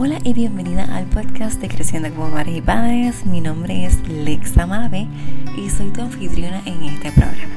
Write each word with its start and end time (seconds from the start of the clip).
Hola 0.00 0.20
y 0.22 0.32
bienvenida 0.32 0.84
al 0.96 1.06
podcast 1.06 1.60
de 1.60 1.66
Creciendo 1.66 2.08
como 2.14 2.28
Madres 2.28 2.58
y 2.58 2.60
Padres. 2.60 3.26
Mi 3.26 3.40
nombre 3.40 3.84
es 3.84 3.98
Lexa 4.08 4.64
Malave 4.64 5.08
y 5.56 5.68
soy 5.70 5.90
tu 5.90 6.02
anfitriona 6.02 6.62
en 6.66 6.84
este 6.84 7.10
programa. 7.10 7.52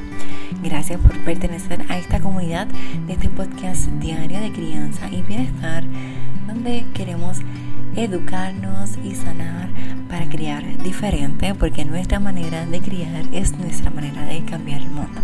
Gracias 0.63 0.99
por 0.99 1.15
pertenecer 1.23 1.85
a 1.87 1.99
esta 1.99 2.19
comunidad 2.19 2.65
de 3.05 3.13
este 3.13 3.29
podcast 3.29 3.85
diario 3.99 4.39
de 4.41 4.51
crianza 4.51 5.07
y 5.11 5.21
bienestar, 5.21 5.83
donde 6.47 6.83
queremos 6.95 7.37
educarnos 7.95 8.97
y 9.03 9.13
sanar 9.13 9.69
para 10.09 10.27
criar 10.27 10.63
diferente, 10.81 11.53
porque 11.53 11.85
nuestra 11.85 12.19
manera 12.19 12.65
de 12.65 12.81
criar 12.81 13.23
es 13.31 13.55
nuestra 13.59 13.91
manera 13.91 14.23
de 14.23 14.43
cambiar 14.45 14.81
el 14.81 14.89
mundo. 14.89 15.21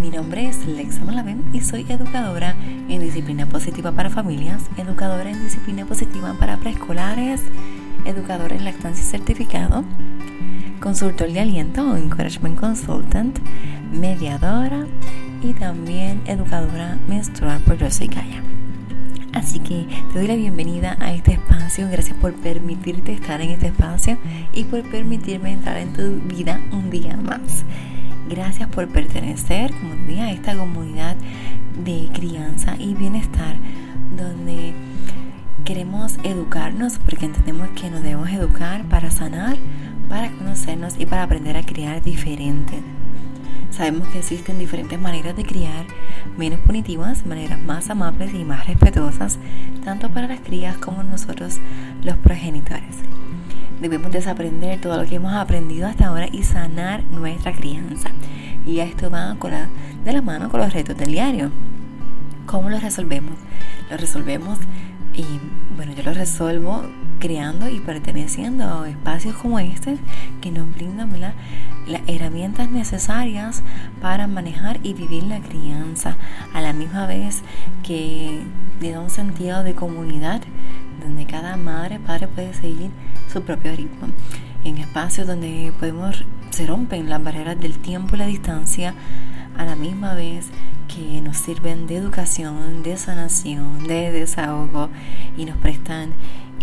Mi 0.00 0.08
nombre 0.08 0.48
es 0.48 0.64
Lexa 0.66 1.04
Malaven 1.04 1.44
y 1.52 1.60
soy 1.60 1.84
educadora 1.86 2.56
en 2.88 3.02
disciplina 3.02 3.44
positiva 3.44 3.92
para 3.92 4.08
familias, 4.08 4.62
educadora 4.78 5.30
en 5.30 5.44
disciplina 5.44 5.84
positiva 5.84 6.34
para 6.38 6.56
preescolares, 6.56 7.42
educadora 8.06 8.56
en 8.56 8.64
lactancia 8.64 9.04
certificado, 9.04 9.84
consultor 10.80 11.30
de 11.30 11.40
aliento 11.40 11.82
o 11.86 11.98
encouragement 11.98 12.58
consultant, 12.58 13.38
mediadora 13.92 14.86
y 15.42 15.52
también 15.52 16.22
educadora 16.24 16.96
menstrual 17.06 17.60
por 17.60 17.76
Yo 17.76 17.90
Soy 17.90 18.08
Kaya. 18.08 18.42
Así 19.34 19.58
que 19.58 19.86
te 20.12 20.18
doy 20.18 20.26
la 20.26 20.34
bienvenida 20.34 20.96
a 20.98 21.12
este 21.12 21.32
espacio. 21.32 21.88
Gracias 21.90 22.16
por 22.16 22.32
permitirte 22.32 23.12
estar 23.12 23.42
en 23.42 23.50
este 23.50 23.66
espacio 23.66 24.16
y 24.54 24.64
por 24.64 24.82
permitirme 24.90 25.52
entrar 25.52 25.76
en 25.76 25.92
tu 25.92 26.20
vida 26.26 26.58
un 26.72 26.88
día 26.88 27.18
más. 27.18 27.64
Gracias 28.28 28.68
por 28.68 28.88
pertenecer, 28.88 29.72
como 29.72 29.94
te 30.06 30.20
a 30.20 30.30
esta 30.30 30.56
comunidad 30.56 31.16
de 31.84 32.08
crianza 32.12 32.76
y 32.78 32.94
bienestar 32.94 33.56
donde 34.16 34.74
queremos 35.64 36.16
educarnos 36.22 36.98
porque 36.98 37.26
entendemos 37.26 37.68
que 37.70 37.90
nos 37.90 38.02
debemos 38.02 38.30
educar 38.30 38.84
para 38.84 39.10
sanar, 39.10 39.56
para 40.08 40.30
conocernos 40.32 40.94
y 40.98 41.06
para 41.06 41.22
aprender 41.22 41.56
a 41.56 41.62
criar 41.62 42.02
diferente. 42.02 42.80
Sabemos 43.70 44.08
que 44.08 44.18
existen 44.18 44.58
diferentes 44.58 45.00
maneras 45.00 45.36
de 45.36 45.44
criar, 45.44 45.86
menos 46.36 46.60
punitivas, 46.60 47.24
maneras 47.24 47.60
más 47.60 47.88
amables 47.88 48.34
y 48.34 48.44
más 48.44 48.66
respetuosas, 48.66 49.38
tanto 49.84 50.10
para 50.10 50.26
las 50.26 50.40
crías 50.40 50.76
como 50.76 51.02
nosotros 51.02 51.58
los 52.02 52.16
progenitores. 52.18 52.96
Debemos 53.80 54.12
desaprender 54.12 54.80
todo 54.80 55.02
lo 55.02 55.08
que 55.08 55.16
hemos 55.16 55.32
aprendido 55.32 55.86
hasta 55.86 56.08
ahora 56.08 56.28
y 56.30 56.42
sanar 56.42 57.02
nuestra 57.04 57.52
crianza. 57.52 58.10
Y 58.66 58.80
esto 58.80 59.10
va 59.10 59.36
con 59.38 59.52
la, 59.52 59.68
de 60.04 60.12
la 60.12 60.22
mano 60.22 60.50
con 60.50 60.60
los 60.60 60.72
retos 60.72 60.96
del 60.96 61.12
diario. 61.12 61.50
¿Cómo 62.46 62.68
los 62.68 62.82
resolvemos? 62.82 63.34
Los 63.90 64.00
resolvemos 64.00 64.58
y 65.14 65.24
bueno, 65.76 65.92
yo 65.94 66.02
los 66.02 66.16
resuelvo 66.16 66.82
creando 67.18 67.68
y 67.68 67.80
perteneciendo 67.80 68.82
a 68.82 68.88
espacios 68.88 69.36
como 69.36 69.58
este 69.58 69.98
que 70.40 70.50
nos 70.50 70.72
brindan 70.74 71.10
las 71.20 71.34
herramientas 72.06 72.70
necesarias 72.70 73.62
para 74.00 74.26
manejar 74.26 74.80
y 74.82 74.94
vivir 74.94 75.24
la 75.24 75.40
crianza 75.40 76.16
a 76.54 76.60
la 76.60 76.72
misma 76.72 77.06
vez 77.06 77.42
que 77.82 78.42
le 78.80 78.92
da 78.92 79.00
un 79.00 79.10
sentido 79.10 79.62
de 79.62 79.74
comunidad 79.74 80.42
donde 81.00 81.26
cada 81.26 81.56
madre, 81.56 81.98
padre 81.98 82.28
puede 82.28 82.54
seguir 82.54 82.90
su 83.32 83.42
propio 83.42 83.74
ritmo. 83.74 84.08
En 84.64 84.78
espacios 84.78 85.26
donde 85.26 85.72
podemos, 85.78 86.24
se 86.50 86.66
rompen 86.66 87.08
las 87.08 87.22
barreras 87.22 87.58
del 87.58 87.78
tiempo 87.78 88.14
y 88.14 88.18
la 88.18 88.26
distancia 88.26 88.94
a 89.56 89.64
la 89.64 89.76
misma 89.76 90.14
vez 90.14 90.48
que 90.88 91.20
nos 91.20 91.36
sirven 91.36 91.86
de 91.86 91.96
educación, 91.96 92.82
de 92.82 92.96
sanación, 92.96 93.86
de 93.86 94.10
desahogo 94.10 94.88
y 95.36 95.44
nos 95.44 95.56
prestan 95.58 96.10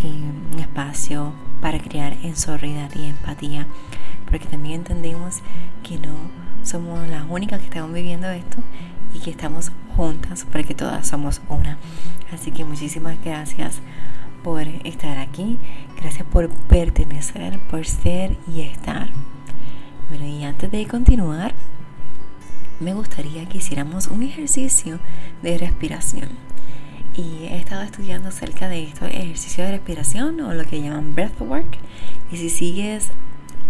eh, 0.04 0.32
un 0.54 0.60
espacio 0.60 1.34
para 1.62 1.80
crear 1.80 2.14
en 2.24 2.36
solidaridad 2.36 2.92
y 2.96 3.06
empatía. 3.06 3.68
Porque 4.30 4.48
también 4.48 4.82
entendemos 4.82 5.42
que 5.84 5.98
no 5.98 6.14
somos 6.64 7.08
las 7.08 7.24
únicas 7.30 7.60
que 7.60 7.66
estamos 7.66 7.94
viviendo 7.94 8.30
esto 8.30 8.58
y 9.14 9.20
que 9.20 9.32
estamos 9.32 9.72
juntas 9.96 10.46
porque 10.52 10.76
todas 10.76 11.08
somos 11.08 11.42
una. 11.50 11.78
Así 12.34 12.52
que 12.52 12.66
muchísimas 12.66 13.18
gracias 13.24 13.80
por 14.48 14.66
estar 14.86 15.18
aquí, 15.18 15.58
gracias 16.00 16.26
por 16.26 16.48
pertenecer, 16.48 17.60
por 17.70 17.86
ser 17.86 18.38
y 18.48 18.62
estar. 18.62 19.10
Bueno, 20.08 20.24
y 20.24 20.46
antes 20.46 20.72
de 20.72 20.88
continuar, 20.88 21.54
me 22.80 22.94
gustaría 22.94 23.46
que 23.50 23.58
hiciéramos 23.58 24.08
un 24.08 24.24
ejercicio 24.24 25.00
de 25.42 25.58
respiración. 25.58 26.30
Y 27.14 27.48
he 27.48 27.58
estado 27.58 27.82
estudiando 27.82 28.30
acerca 28.30 28.70
de 28.70 28.84
estos 28.84 29.10
ejercicios 29.10 29.68
de 29.68 29.74
respiración 29.74 30.40
o 30.40 30.54
lo 30.54 30.64
que 30.64 30.82
llaman 30.82 31.14
breathwork. 31.14 31.78
Y 32.32 32.38
si 32.38 32.50
sigues 32.50 33.10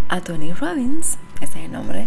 a 0.08 0.20
Tony 0.20 0.52
Robbins, 0.52 1.18
ese 1.40 1.58
es 1.58 1.64
el 1.64 1.72
nombre, 1.72 2.06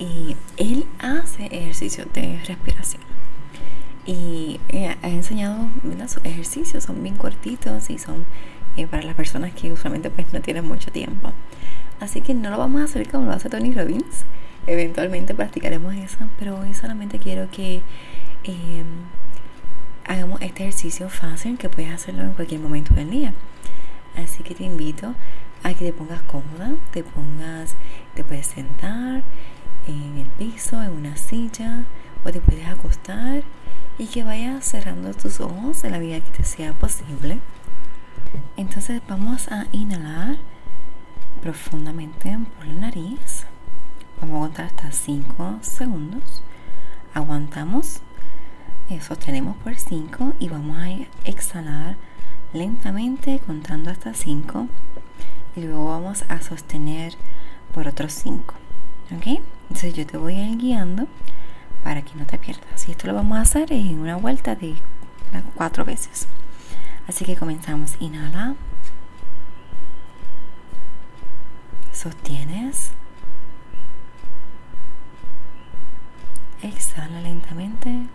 y 0.00 0.34
él 0.56 0.86
hace 0.98 1.46
ejercicios 1.46 2.08
de 2.12 2.40
respiración 2.48 3.11
y 4.04 4.60
eh, 4.68 4.96
ha 5.00 5.08
enseñado 5.08 5.68
sus 6.08 6.24
ejercicios, 6.24 6.84
son 6.84 7.02
bien 7.02 7.16
cortitos 7.16 7.90
y 7.90 7.98
son 7.98 8.24
eh, 8.76 8.86
para 8.86 9.02
las 9.02 9.14
personas 9.14 9.52
que 9.52 9.72
usualmente 9.72 10.10
pues 10.10 10.32
no 10.32 10.40
tienen 10.40 10.66
mucho 10.66 10.90
tiempo. 10.90 11.32
Así 12.00 12.20
que 12.20 12.34
no 12.34 12.50
lo 12.50 12.58
vamos 12.58 12.80
a 12.80 12.84
hacer 12.84 13.08
como 13.08 13.26
lo 13.26 13.32
hace 13.32 13.48
Tony 13.48 13.72
Robbins. 13.72 14.24
Eventualmente 14.66 15.34
practicaremos 15.34 15.94
eso, 15.94 16.18
pero 16.38 16.58
hoy 16.58 16.74
solamente 16.74 17.18
quiero 17.18 17.50
que 17.50 17.82
em, 18.44 18.86
hagamos 20.04 20.40
este 20.40 20.62
ejercicio 20.62 21.08
fácil 21.08 21.58
que 21.58 21.68
puedes 21.68 21.92
hacerlo 21.92 22.22
en 22.22 22.32
cualquier 22.32 22.60
momento 22.60 22.94
del 22.94 23.10
día. 23.10 23.34
Así 24.16 24.42
que 24.42 24.54
te 24.54 24.64
invito 24.64 25.14
a 25.62 25.74
que 25.74 25.84
te 25.84 25.92
pongas 25.92 26.22
cómoda, 26.22 26.74
te 26.92 27.04
pongas, 27.04 27.76
te 28.14 28.24
puedes 28.24 28.46
sentar 28.46 29.22
en 29.86 30.18
el 30.18 30.26
piso, 30.38 30.82
en 30.82 30.90
una 30.90 31.16
silla 31.16 31.84
o 32.24 32.30
te 32.30 32.40
puedes 32.40 32.66
acostar 32.66 33.42
y 34.02 34.06
que 34.06 34.24
vayas 34.24 34.64
cerrando 34.64 35.14
tus 35.14 35.38
ojos 35.38 35.84
en 35.84 35.92
la 35.92 36.00
medida 36.00 36.18
que 36.18 36.38
te 36.38 36.42
sea 36.42 36.72
posible. 36.72 37.38
Entonces 38.56 39.00
vamos 39.06 39.46
a 39.46 39.66
inhalar 39.70 40.38
profundamente 41.40 42.36
por 42.56 42.66
la 42.66 42.74
nariz. 42.74 43.46
Vamos 44.20 44.38
a 44.38 44.40
contar 44.40 44.66
hasta 44.66 44.90
5 44.90 45.58
segundos. 45.60 46.42
Aguantamos, 47.14 48.00
sostenemos 49.00 49.56
por 49.58 49.76
5 49.76 50.32
y 50.40 50.48
vamos 50.48 50.78
a 50.78 50.88
exhalar 51.24 51.96
lentamente 52.52 53.38
contando 53.38 53.88
hasta 53.88 54.14
5 54.14 54.66
y 55.54 55.60
luego 55.60 55.86
vamos 55.86 56.24
a 56.28 56.42
sostener 56.42 57.14
por 57.72 57.86
otros 57.86 58.12
5. 58.14 58.52
¿Ok? 59.16 59.40
Entonces 59.68 59.94
yo 59.94 60.04
te 60.06 60.16
voy 60.16 60.34
a 60.40 60.48
ir 60.48 60.58
guiando 60.58 61.06
para 61.82 62.02
que 62.02 62.14
no 62.14 62.26
te 62.26 62.38
pierdas. 62.38 62.88
Y 62.88 62.92
esto 62.92 63.06
lo 63.06 63.14
vamos 63.14 63.38
a 63.38 63.42
hacer 63.42 63.72
en 63.72 63.98
una 63.98 64.16
vuelta 64.16 64.54
de 64.54 64.74
cuatro 65.54 65.84
veces. 65.84 66.28
Así 67.08 67.24
que 67.24 67.36
comenzamos. 67.36 67.94
Inhala. 68.00 68.54
Sostienes. 71.92 72.92
Exhala 76.62 77.20
lentamente. 77.20 78.06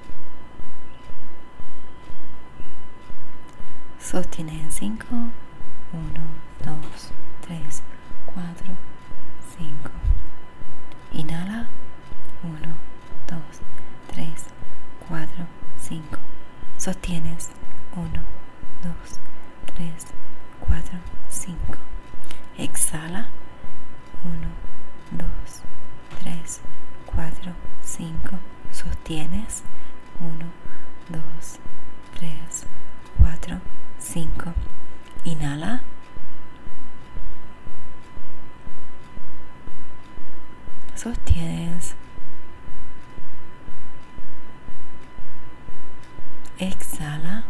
Sostienes 4.00 4.61
en 4.61 4.72
5. 4.72 5.06
1, 5.09 6.01
2, 6.66 7.11
3, 7.41 7.83
4, 8.25 8.45
5. 9.57 9.89
Inhala. 11.13 11.67
1, 12.44 12.53
2, 13.27 13.39
3, 14.13 14.27
4, 15.09 15.27
5. 15.88 16.01
Sostienes 16.78 17.50
1, 17.95 18.10
2, 18.84 18.92
3, 19.74 19.94
4, 20.60 21.00
5. 21.30 21.56
Exhala 22.57 23.28
1, 24.25 24.48
2, 25.12 25.25
3, 26.24 26.62
4, 27.06 27.54
5. 27.84 28.39
Sostienes 28.72 29.63
1, 30.19 30.45
2, 31.10 31.22
3, 32.19 32.66
4, 33.18 33.62
5. 33.98 34.54
Inhala. 35.24 35.81
Sostienes 40.95 41.95
Exhala. 46.60 47.44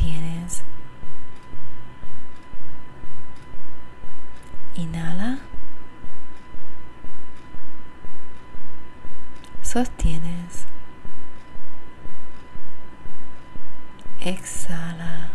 Sostienes. 0.00 0.62
Inhala. 4.74 5.38
Sostienes. 9.60 10.66
Exhala. 14.20 15.28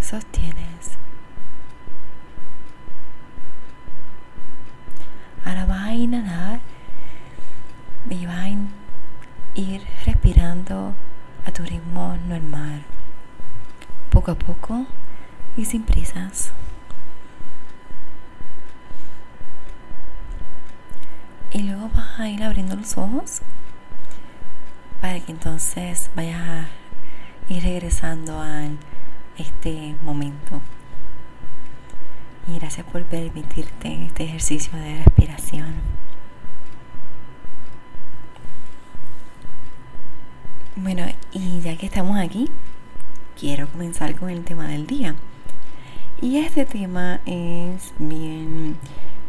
Sostienes. 0.00 0.98
Ahora 5.44 5.66
vas 5.66 5.86
a 5.86 5.94
inhalar 5.94 6.60
y 8.10 8.26
vas 8.26 8.36
a 8.36 8.48
ir 9.54 9.82
respirando 10.06 10.94
a 11.44 11.48
normal, 12.28 12.82
poco 14.10 14.30
a 14.30 14.34
poco 14.34 14.86
y 15.56 15.64
sin 15.64 15.82
prisas. 15.82 16.52
Y 21.52 21.62
luego 21.64 21.90
vas 21.94 22.20
a 22.20 22.28
ir 22.28 22.42
abriendo 22.42 22.76
los 22.76 22.96
ojos 22.96 23.42
para 25.00 25.20
que 25.20 25.32
entonces 25.32 26.10
vayas 26.14 26.40
a 26.40 26.68
ir 27.48 27.62
regresando 27.62 28.40
a 28.40 28.62
este 29.36 29.96
momento. 30.02 30.60
Y 32.48 32.58
gracias 32.58 32.86
por 32.86 33.02
permitirte 33.04 34.06
este 34.06 34.24
ejercicio 34.24 34.78
de 34.78 35.02
respiración. 35.04 35.99
Bueno, 40.82 41.04
y 41.30 41.60
ya 41.60 41.76
que 41.76 41.84
estamos 41.84 42.18
aquí, 42.18 42.48
quiero 43.38 43.68
comenzar 43.68 44.14
con 44.18 44.30
el 44.30 44.44
tema 44.44 44.66
del 44.66 44.86
día. 44.86 45.14
Y 46.22 46.38
este 46.38 46.64
tema 46.64 47.20
es 47.26 47.92
bien 47.98 48.76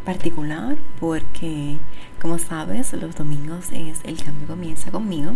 particular 0.05 0.77
porque, 1.01 1.75
como 2.21 2.39
sabes, 2.39 2.93
los 2.93 3.15
domingos 3.15 3.73
es 3.73 3.99
el 4.05 4.23
cambio 4.23 4.47
comienza 4.47 4.91
conmigo 4.91 5.33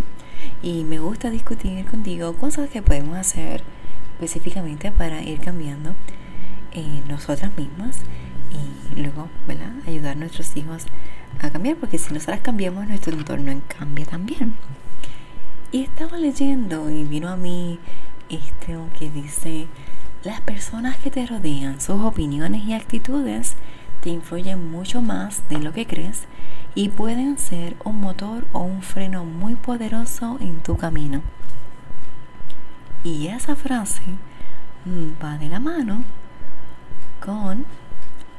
y 0.62 0.84
me 0.84 1.00
gusta 1.00 1.28
discutir 1.28 1.84
contigo 1.84 2.32
cosas 2.32 2.70
que 2.70 2.80
podemos 2.80 3.18
hacer 3.18 3.62
específicamente 4.14 4.92
para 4.92 5.22
ir 5.22 5.40
cambiando 5.40 5.94
eh, 6.72 7.02
nosotras 7.10 7.54
mismas 7.58 7.98
y 8.94 9.00
luego, 9.00 9.28
¿verdad? 9.46 9.72
Ayudar 9.86 10.12
a 10.12 10.20
nuestros 10.20 10.56
hijos 10.56 10.86
a 11.42 11.50
cambiar 11.50 11.76
porque 11.76 11.98
si 11.98 12.14
nosotras 12.14 12.40
cambiamos, 12.40 12.88
nuestro 12.88 13.12
entorno 13.12 13.60
cambia 13.68 14.06
también. 14.06 14.54
Y 15.76 15.82
estaba 15.82 16.16
leyendo 16.16 16.88
y 16.88 17.04
vino 17.04 17.28
a 17.28 17.36
mí 17.36 17.78
este 18.30 18.78
que 18.98 19.10
dice, 19.10 19.66
las 20.24 20.40
personas 20.40 20.96
que 20.96 21.10
te 21.10 21.26
rodean, 21.26 21.82
sus 21.82 22.00
opiniones 22.00 22.64
y 22.64 22.72
actitudes 22.72 23.56
te 24.00 24.08
influyen 24.08 24.70
mucho 24.70 25.02
más 25.02 25.46
de 25.50 25.58
lo 25.58 25.74
que 25.74 25.86
crees 25.86 26.22
y 26.74 26.88
pueden 26.88 27.36
ser 27.36 27.76
un 27.84 28.00
motor 28.00 28.46
o 28.54 28.60
un 28.60 28.80
freno 28.80 29.26
muy 29.26 29.54
poderoso 29.54 30.38
en 30.40 30.62
tu 30.62 30.78
camino. 30.78 31.20
Y 33.04 33.26
esa 33.26 33.54
frase 33.54 34.00
mm, 34.86 35.22
va 35.22 35.36
de 35.36 35.50
la 35.50 35.60
mano 35.60 36.04
con 37.22 37.66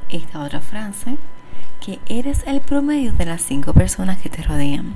esta 0.10 0.42
otra 0.42 0.60
frase, 0.60 1.20
que 1.86 2.00
eres 2.08 2.42
el 2.48 2.62
promedio 2.62 3.14
de 3.14 3.28
las 3.28 3.44
cinco 3.44 3.74
personas 3.74 4.18
que 4.18 4.30
te 4.30 4.42
rodean. 4.42 4.96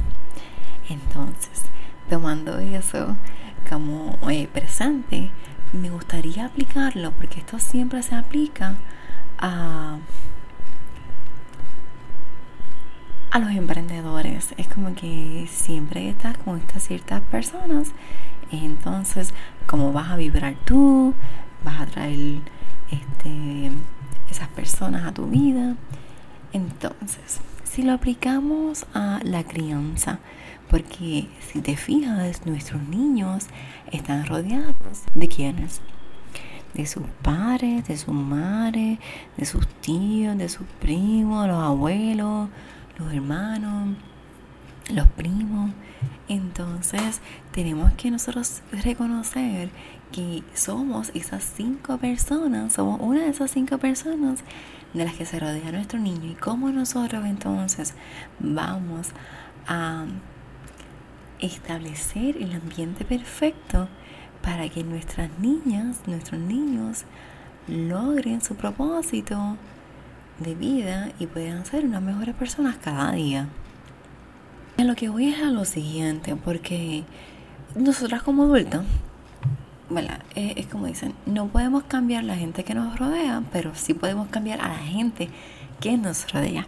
Entonces, 0.89 1.70
tomando 2.09 2.59
eso 2.59 3.15
como 3.69 4.17
eh, 4.29 4.47
presente, 4.51 5.31
me 5.73 5.89
gustaría 5.89 6.45
aplicarlo 6.45 7.11
porque 7.11 7.39
esto 7.39 7.59
siempre 7.59 8.03
se 8.03 8.15
aplica 8.15 8.75
a, 9.37 9.97
a 13.31 13.39
los 13.39 13.51
emprendedores. 13.51 14.53
Es 14.57 14.67
como 14.67 14.93
que 14.93 15.47
siempre 15.49 16.09
estás 16.09 16.37
con 16.37 16.57
estas 16.59 16.83
ciertas 16.83 17.21
personas. 17.21 17.89
Entonces, 18.51 19.33
como 19.65 19.93
vas 19.93 20.11
a 20.11 20.17
vibrar 20.17 20.55
tú, 20.65 21.13
vas 21.63 21.81
a 21.81 21.85
traer 21.85 22.39
este, 22.89 23.71
esas 24.29 24.49
personas 24.49 25.05
a 25.05 25.13
tu 25.13 25.27
vida. 25.27 25.75
Entonces, 26.51 27.39
si 27.71 27.83
lo 27.83 27.93
aplicamos 27.93 28.85
a 28.93 29.21
la 29.23 29.45
crianza, 29.45 30.19
porque 30.69 31.29
si 31.39 31.61
te 31.61 31.77
fijas, 31.77 32.45
nuestros 32.45 32.81
niños 32.83 33.45
están 33.93 34.25
rodeados 34.25 35.03
de 35.15 35.29
quiénes? 35.29 35.79
De 36.73 36.85
sus 36.85 37.03
padres, 37.21 37.87
de 37.87 37.95
su 37.95 38.11
madre, 38.11 38.99
de 39.37 39.45
sus 39.45 39.65
tíos, 39.79 40.37
de 40.37 40.49
sus 40.49 40.67
primos, 40.81 41.47
los 41.47 41.63
abuelos, 41.63 42.49
los 42.99 43.13
hermanos, 43.13 43.95
los 44.89 45.07
primos. 45.07 45.71
Entonces 46.27 47.21
tenemos 47.53 47.93
que 47.93 48.11
nosotros 48.11 48.63
reconocer 48.83 49.69
que 50.11 50.43
somos 50.53 51.11
esas 51.13 51.43
cinco 51.43 51.97
personas, 51.97 52.73
somos 52.73 52.99
una 53.01 53.21
de 53.21 53.29
esas 53.29 53.51
cinco 53.51 53.77
personas 53.77 54.43
de 54.93 55.05
las 55.05 55.15
que 55.15 55.25
se 55.25 55.39
rodea 55.39 55.71
nuestro 55.71 55.99
niño 55.99 56.31
y 56.31 56.35
cómo 56.35 56.69
nosotros 56.69 57.25
entonces 57.25 57.93
vamos 58.39 59.09
a 59.67 60.05
establecer 61.39 62.37
el 62.37 62.53
ambiente 62.53 63.05
perfecto 63.05 63.87
para 64.41 64.69
que 64.69 64.83
nuestras 64.83 65.29
niñas, 65.39 66.01
nuestros 66.07 66.39
niños 66.39 67.05
logren 67.67 68.41
su 68.41 68.55
propósito 68.55 69.57
de 70.39 70.55
vida 70.55 71.11
y 71.19 71.27
puedan 71.27 71.65
ser 71.65 71.85
unas 71.85 72.01
mejores 72.01 72.35
personas 72.35 72.77
cada 72.77 73.11
día. 73.11 73.47
Lo 74.77 74.95
que 74.95 75.09
voy 75.09 75.27
es 75.27 75.41
a 75.43 75.51
lo 75.51 75.63
siguiente, 75.63 76.35
porque 76.35 77.03
nosotras 77.75 78.23
como 78.23 78.47
adultos, 79.91 80.19
es, 80.35 80.57
es, 80.57 80.65
como 80.67 80.85
dicen, 80.85 81.13
no 81.25 81.47
podemos 81.47 81.83
cambiar 81.83 82.23
la 82.23 82.35
gente 82.35 82.63
que 82.63 82.73
nos 82.73 82.97
rodea, 82.97 83.43
pero 83.51 83.73
sí 83.75 83.93
podemos 83.93 84.27
cambiar 84.29 84.61
a 84.61 84.69
la 84.69 84.77
gente 84.77 85.29
que 85.79 85.97
nos 85.97 86.31
rodea. 86.31 86.67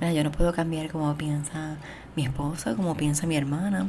Yo 0.00 0.22
no 0.22 0.30
puedo 0.32 0.52
cambiar 0.52 0.90
como 0.90 1.14
piensa 1.16 1.78
mi 2.14 2.24
esposa, 2.24 2.74
como 2.74 2.94
piensa 2.94 3.26
mi 3.26 3.36
hermana, 3.36 3.88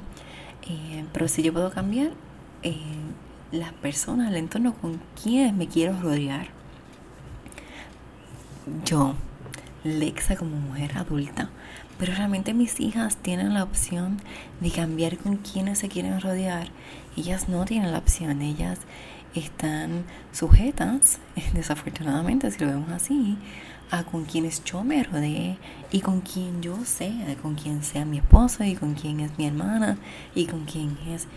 eh, 0.70 1.04
pero 1.12 1.28
sí 1.28 1.44
yo 1.44 1.52
puedo 1.52 1.72
cambiar 1.72 2.12
eh, 2.64 2.78
las 3.52 3.74
personas, 3.74 4.30
el 4.30 4.38
entorno 4.38 4.74
con 4.76 5.02
quienes 5.22 5.54
me 5.54 5.68
quiero 5.68 6.00
rodear. 6.00 6.48
Yo, 8.86 9.16
Lexa 9.86 10.36
como 10.36 10.58
mujer 10.58 10.98
adulta, 10.98 11.50
pero 12.00 12.14
realmente 12.14 12.56
mis 12.56 12.80
hijas 12.80 13.18
tienen 13.18 13.54
la 13.54 13.64
opción 13.64 14.20
de 14.60 14.72
cambiar 14.72 15.18
con 15.18 15.38
quienes 15.38 15.78
se 15.80 15.90
quieren 15.90 16.20
rodear. 16.20 16.70
Ellas 17.16 17.48
no 17.50 17.66
tienen 17.66 17.92
la 17.92 18.00
opción, 18.00 18.42
ellas 18.42 18.80
están 19.36 20.04
sujetas, 20.32 21.20
desafortunadamente 21.54 22.50
si 22.50 22.60
lo 22.66 22.72
vemos 22.72 22.90
así, 22.90 23.38
a 23.92 24.04
con 24.04 24.26
quienes 24.26 24.64
yo 24.64 24.84
me 24.84 25.04
rodeé 25.04 25.58
y 25.92 26.02
con 26.02 26.22
quien 26.22 26.64
yo 26.64 26.84
sea, 26.84 27.36
con 27.44 27.54
quien 27.54 27.84
sea 27.84 28.06
mi 28.06 28.18
esposo 28.18 28.64
y 28.64 28.76
con 28.76 28.96
quien 28.96 29.20
es 29.20 29.38
mi 29.38 29.46
hermana 29.46 29.98
y 30.34 30.48
con 30.48 30.66
quien 30.66 30.98
es 31.08 31.28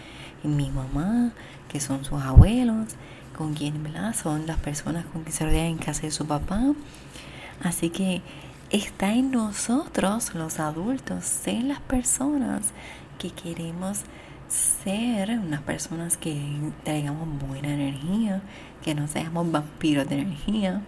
mi 0.42 0.70
mamá, 0.70 1.32
que 1.68 1.80
son 1.80 2.02
sus 2.04 2.22
abuelos, 2.22 2.94
con 3.36 3.52
quien 3.52 3.74
son 4.14 4.46
las 4.46 4.56
personas 4.56 5.04
con 5.04 5.22
quien 5.22 5.34
se 5.34 5.44
rodean 5.44 5.66
en 5.66 5.78
casa 5.78 6.02
de 6.02 6.10
su 6.10 6.26
papá. 6.26 6.72
Así 7.62 7.90
que 7.90 8.22
está 8.70 9.14
en 9.14 9.30
nosotros, 9.30 10.34
los 10.34 10.60
adultos, 10.60 11.24
ser 11.24 11.64
las 11.64 11.80
personas 11.80 12.72
que 13.18 13.30
queremos 13.30 14.02
ser, 14.48 15.30
unas 15.30 15.60
personas 15.62 16.16
que 16.16 16.40
traigamos 16.84 17.28
buena 17.46 17.74
energía, 17.74 18.42
que 18.82 18.94
no 18.94 19.06
seamos 19.08 19.50
vampiros 19.50 20.08
de 20.08 20.20
energía, 20.20 20.82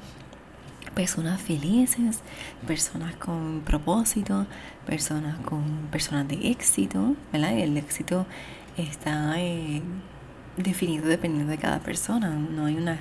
personas 0.94 1.40
felices, 1.40 2.20
personas 2.66 3.14
con 3.16 3.62
propósito, 3.64 4.46
personas 4.86 5.38
con 5.40 5.88
personas 5.90 6.28
de 6.28 6.50
éxito, 6.50 7.14
¿verdad? 7.32 7.56
El 7.58 7.76
éxito 7.76 8.26
está 8.76 9.34
eh, 9.38 9.82
definido 10.56 11.06
dependiendo 11.06 11.50
de 11.50 11.58
cada 11.58 11.80
persona, 11.80 12.30
no 12.30 12.66
hay 12.66 12.76
una 12.76 12.98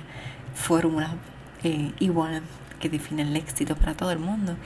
fórmula 0.54 1.14
eh, 1.62 1.92
igual 2.00 2.42
que 2.80 2.88
define 2.88 3.22
el 3.22 3.36
éxito 3.36 3.76
para 3.76 3.94
todo 3.94 4.10
el 4.10 4.18
mundo. 4.18 4.56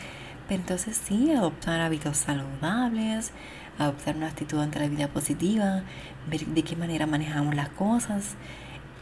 Pero 0.48 0.60
entonces 0.60 1.00
sí, 1.02 1.32
adoptar 1.32 1.80
hábitos 1.80 2.16
saludables, 2.16 3.32
adoptar 3.78 4.16
una 4.16 4.28
actitud 4.28 4.60
ante 4.60 4.78
la 4.78 4.88
vida 4.88 5.08
positiva, 5.08 5.82
ver 6.28 6.46
de 6.46 6.62
qué 6.62 6.76
manera 6.76 7.06
manejamos 7.06 7.54
las 7.54 7.68
cosas, 7.70 8.36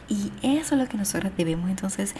y 0.09 0.31
eso 0.41 0.75
es 0.75 0.81
lo 0.81 0.87
que 0.87 0.97
nosotros 0.97 1.31
debemos 1.37 1.69
entonces 1.69 2.13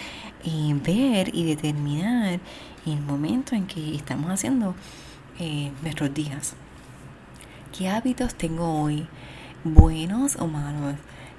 eh, 0.46 0.76
ver 0.86 1.36
y 1.36 1.44
determinar 1.44 2.40
en 2.86 2.94
el 2.94 3.02
momento 3.02 3.56
en 3.56 3.68
que 3.68 3.96
estamos 3.96 4.32
haciendo 4.32 4.76
eh, 5.40 5.72
nuestros 5.82 6.14
días. 6.14 6.56
¿Qué 7.78 7.90
hábitos 7.90 8.36
tengo 8.36 8.82
hoy? 8.82 9.08
¿Buenos 9.64 10.38
o 10.38 10.48
malos? 10.48 10.96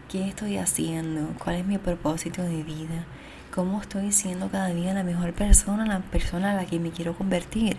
¿Qué 0.08 0.28
estoy 0.28 0.58
haciendo? 0.58 1.28
¿Cuál 1.42 1.56
es 1.56 1.66
mi 1.66 1.78
propósito 1.78 2.42
de 2.42 2.62
vida? 2.62 3.06
¿Cómo 3.54 3.80
estoy 3.80 4.10
siendo 4.10 4.48
cada 4.50 4.68
día 4.68 4.94
la 4.94 5.04
mejor 5.04 5.32
persona, 5.32 5.86
la 5.86 6.00
persona 6.00 6.50
a 6.50 6.54
la 6.54 6.66
que 6.66 6.80
me 6.80 6.90
quiero 6.90 7.16
convertir? 7.16 7.78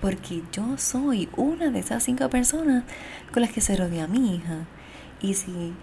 porque 0.00 0.42
yo 0.52 0.78
soy 0.78 1.28
una 1.36 1.70
de 1.70 1.78
esas 1.78 2.02
cinco 2.02 2.28
personas 2.30 2.84
con 3.32 3.42
las 3.42 3.52
que 3.52 3.60
se 3.60 3.76
rodea 3.76 4.06
mi 4.06 4.36
hija. 4.36 4.66
Y 5.20 5.34
si 5.34 5.74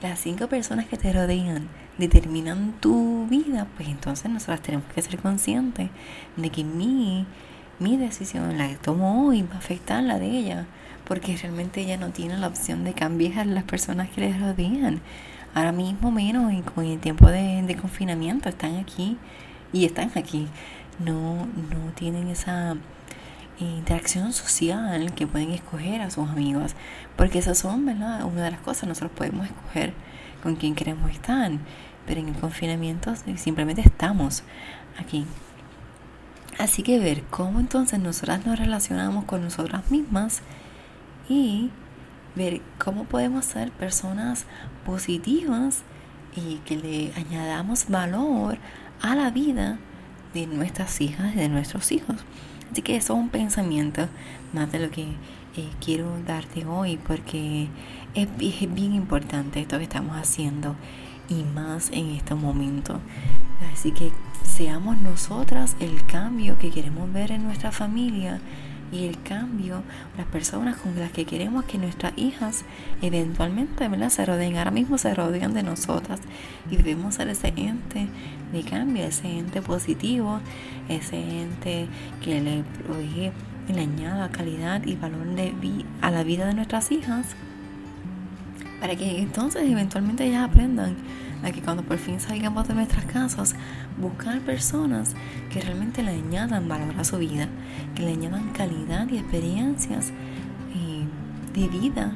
las 0.00 0.20
cinco 0.20 0.46
personas 0.46 0.86
que 0.86 0.96
te 0.96 1.12
rodean 1.12 1.68
determinan 1.98 2.74
tu 2.80 3.26
vida, 3.28 3.66
pues 3.76 3.88
entonces 3.88 4.30
nosotras 4.30 4.62
tenemos 4.62 4.86
que 4.92 5.02
ser 5.02 5.18
conscientes 5.18 5.90
de 6.36 6.50
que 6.50 6.64
mi, 6.64 7.26
mi 7.78 7.96
decisión, 7.96 8.56
la 8.58 8.68
que 8.68 8.76
tomo 8.76 9.26
hoy, 9.26 9.42
va 9.42 9.56
a 9.56 9.58
afectar 9.58 10.02
la 10.02 10.18
de 10.18 10.30
ella, 10.30 10.66
porque 11.06 11.36
realmente 11.36 11.80
ella 11.80 11.96
no 11.96 12.10
tiene 12.10 12.38
la 12.38 12.46
opción 12.46 12.84
de 12.84 12.92
cambiar 12.92 13.46
las 13.46 13.64
personas 13.64 14.08
que 14.10 14.20
le 14.20 14.38
rodean. 14.38 15.00
Ahora 15.54 15.72
mismo 15.72 16.10
menos 16.10 16.52
y 16.52 16.62
con 16.62 16.84
el 16.84 16.98
tiempo 16.98 17.28
de, 17.28 17.76
confinamiento 17.80 18.48
están 18.48 18.76
aquí 18.76 19.18
y 19.72 19.84
están 19.84 20.10
aquí. 20.16 20.48
No, 20.98 21.46
no 21.46 21.92
tienen 21.94 22.28
esa 22.28 22.76
interacción 23.58 24.32
social 24.32 25.12
que 25.14 25.26
pueden 25.26 25.50
escoger 25.50 26.00
a 26.00 26.10
sus 26.10 26.28
amigos, 26.28 26.74
porque 27.16 27.38
esas 27.38 27.58
son, 27.58 27.86
¿verdad? 27.86 28.24
Una 28.24 28.44
de 28.44 28.50
las 28.50 28.60
cosas, 28.60 28.88
nosotros 28.88 29.12
podemos 29.14 29.46
escoger 29.46 29.92
con 30.42 30.56
quién 30.56 30.74
queremos 30.74 31.10
estar, 31.10 31.50
pero 32.06 32.20
en 32.20 32.28
el 32.28 32.34
confinamiento 32.34 33.14
simplemente 33.36 33.82
estamos 33.82 34.42
aquí. 34.98 35.26
Así 36.58 36.82
que 36.82 36.98
ver 36.98 37.22
cómo 37.24 37.60
entonces 37.60 37.98
nosotras 37.98 38.44
nos 38.46 38.58
relacionamos 38.58 39.24
con 39.24 39.42
nosotras 39.42 39.90
mismas 39.90 40.42
y 41.28 41.70
ver 42.34 42.60
cómo 42.78 43.04
podemos 43.04 43.44
ser 43.44 43.70
personas 43.72 44.46
positivas 44.84 45.82
y 46.36 46.56
que 46.64 46.76
le 46.76 47.12
añadamos 47.14 47.88
valor 47.88 48.58
a 49.00 49.14
la 49.14 49.30
vida 49.30 49.78
de 50.32 50.46
nuestras 50.46 51.00
hijas 51.00 51.34
y 51.34 51.38
de 51.38 51.48
nuestros 51.48 51.92
hijos. 51.92 52.16
Así 52.70 52.82
que 52.82 52.96
eso 52.96 53.12
es 53.14 53.18
un 53.18 53.28
pensamiento 53.28 54.08
más 54.52 54.72
de 54.72 54.78
lo 54.78 54.90
que 54.90 55.02
eh, 55.02 55.68
quiero 55.84 56.10
darte 56.26 56.64
hoy 56.64 56.98
porque 57.06 57.68
es, 58.14 58.28
es, 58.40 58.74
bien 58.74 58.94
importante 58.94 59.60
esto 59.60 59.76
que 59.76 59.84
estamos 59.84 60.16
haciendo 60.16 60.74
y 61.28 61.44
más 61.54 61.90
en 61.90 62.10
este 62.10 62.34
momento. 62.34 63.00
Así 63.72 63.92
que 63.92 64.10
seamos 64.44 64.98
nosotras 65.02 65.76
el 65.80 66.04
cambio 66.06 66.58
que 66.58 66.70
queremos 66.70 67.12
ver 67.12 67.32
en 67.32 67.44
nuestra 67.44 67.72
familia 67.72 68.40
y 68.92 69.06
el 69.06 69.20
cambio, 69.22 69.82
las 70.16 70.26
personas 70.26 70.76
con 70.76 70.98
las 70.98 71.10
que 71.10 71.24
queremos 71.24 71.64
que 71.64 71.78
nuestras 71.78 72.12
hijas 72.16 72.64
eventualmente 73.00 73.88
¿verdad? 73.88 74.10
se 74.10 74.24
rodeen. 74.26 74.56
Ahora 74.58 74.70
mismo 74.70 74.98
se 74.98 75.14
rodean 75.14 75.54
de 75.54 75.62
nosotras 75.62 76.20
y 76.70 76.76
debemos 76.76 77.14
ser 77.14 77.28
ese 77.28 77.48
ente 77.56 78.08
de 78.52 78.62
cambio, 78.62 79.04
ese 79.04 79.38
ente 79.38 79.62
positivo, 79.62 80.40
ese 80.88 81.16
ente 81.16 81.86
que 82.22 82.40
le 82.40 82.62
provee 82.84 83.32
y 83.68 83.72
le 83.72 83.80
añada 83.80 84.28
calidad 84.30 84.84
y 84.84 84.96
valor 84.96 85.26
de 85.34 85.52
a 86.00 86.10
la 86.10 86.22
vida 86.22 86.46
de 86.46 86.54
nuestras 86.54 86.92
hijas 86.92 87.26
para 88.80 88.96
que 88.96 89.20
entonces 89.20 89.62
eventualmente 89.70 90.26
ellas 90.26 90.50
aprendan 90.50 90.96
a 91.42 91.50
que 91.50 91.60
cuando 91.60 91.82
por 91.82 91.98
fin 91.98 92.20
salgamos 92.20 92.68
de 92.68 92.74
nuestras 92.74 93.04
casas, 93.04 93.54
buscar 93.98 94.40
personas 94.40 95.14
que 95.50 95.60
realmente 95.60 96.02
le 96.02 96.10
añadan 96.10 96.68
valor 96.68 96.94
a 96.98 97.04
su 97.04 97.18
vida, 97.18 97.48
que 97.94 98.02
le 98.02 98.12
añadan 98.12 98.50
calidad 98.50 99.08
y 99.10 99.18
experiencias 99.18 100.10
eh, 100.74 101.04
de 101.54 101.68
vida 101.68 102.12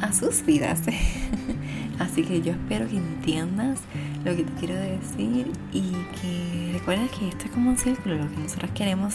a 0.00 0.12
sus 0.12 0.44
vidas. 0.44 0.82
Así 1.98 2.22
que 2.22 2.42
yo 2.42 2.52
espero 2.52 2.88
que 2.88 2.96
entiendas 2.96 3.80
lo 4.24 4.36
que 4.36 4.44
te 4.44 4.52
quiero 4.54 4.74
decir 4.74 5.52
y 5.72 5.92
que 6.20 6.70
recuerdes 6.72 7.10
que 7.12 7.28
esto 7.28 7.44
es 7.46 7.50
como 7.50 7.70
un 7.70 7.78
círculo, 7.78 8.16
lo 8.16 8.28
que 8.30 8.36
nosotros 8.38 8.70
queremos 8.74 9.14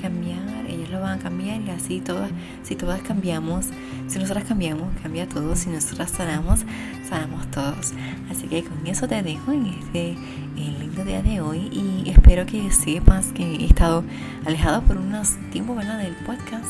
cambiar, 0.00 0.66
ellos 0.68 0.90
lo 0.90 1.00
van 1.00 1.18
a 1.18 1.22
cambiar 1.22 1.60
y 1.60 1.70
así 1.70 2.00
todas, 2.00 2.30
si 2.62 2.76
todas 2.76 3.00
cambiamos, 3.02 3.66
si 4.08 4.18
nosotras 4.18 4.44
cambiamos, 4.44 4.88
cambia 5.02 5.28
todo, 5.28 5.54
si 5.56 5.70
nosotras 5.70 6.10
sanamos, 6.10 6.60
sanamos 7.08 7.50
todos. 7.50 7.92
Así 8.30 8.46
que 8.48 8.64
con 8.64 8.86
eso 8.86 9.06
te 9.08 9.22
dejo 9.22 9.52
en 9.52 9.66
este 9.66 10.16
lindo 10.56 11.04
día 11.04 11.22
de 11.22 11.40
hoy 11.40 11.70
y 11.72 12.10
espero 12.10 12.44
que 12.46 12.70
sepas 12.70 13.26
que 13.32 13.42
he 13.42 13.64
estado 13.64 14.04
alejado 14.44 14.82
por 14.82 14.96
unos 14.96 15.36
tiempos 15.50 15.76
¿verdad? 15.76 15.98
del 15.98 16.14
podcast 16.26 16.66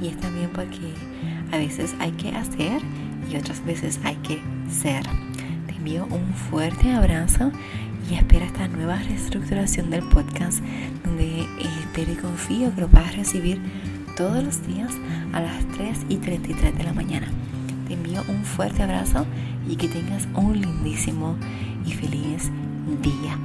y 0.00 0.08
es 0.08 0.18
también 0.18 0.50
porque 0.52 0.92
a 1.52 1.56
veces 1.56 1.94
hay 1.98 2.12
que 2.12 2.30
hacer 2.30 2.82
y 3.30 3.36
otras 3.36 3.64
veces 3.64 4.00
hay 4.04 4.16
que 4.16 4.40
ser. 4.70 5.27
Envío 5.78 6.06
un 6.10 6.34
fuerte 6.34 6.92
abrazo 6.92 7.52
y 8.10 8.14
espera 8.14 8.46
esta 8.46 8.66
nueva 8.66 8.96
reestructuración 8.96 9.90
del 9.90 10.02
podcast 10.02 10.60
donde 11.04 11.42
eh, 11.42 11.46
te 11.94 12.04
confío 12.16 12.74
que 12.74 12.80
lo 12.80 12.88
vas 12.88 13.06
a 13.06 13.12
recibir 13.12 13.60
todos 14.16 14.42
los 14.42 14.66
días 14.66 14.92
a 15.32 15.40
las 15.40 15.64
3 15.76 16.06
y 16.08 16.16
33 16.16 16.76
de 16.76 16.82
la 16.82 16.92
mañana. 16.92 17.28
Te 17.86 17.94
envío 17.94 18.24
un 18.28 18.44
fuerte 18.44 18.82
abrazo 18.82 19.24
y 19.68 19.76
que 19.76 19.86
tengas 19.86 20.26
un 20.34 20.60
lindísimo 20.60 21.36
y 21.86 21.92
feliz 21.92 22.50
día. 23.00 23.38